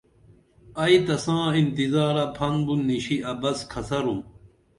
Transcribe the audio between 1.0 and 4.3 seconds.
تساں انتظارہ پھن بُن نشی ابس کھسرُم